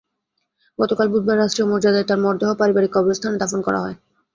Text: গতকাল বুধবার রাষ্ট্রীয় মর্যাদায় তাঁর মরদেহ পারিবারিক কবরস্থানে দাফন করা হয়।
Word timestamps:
গতকাল 0.79 1.07
বুধবার 1.09 1.37
রাষ্ট্রীয় 1.37 1.67
মর্যাদায় 1.71 2.07
তাঁর 2.09 2.19
মরদেহ 2.21 2.49
পারিবারিক 2.59 2.91
কবরস্থানে 2.93 3.39
দাফন 3.41 3.59
করা 3.63 3.79
হয়। 3.83 3.95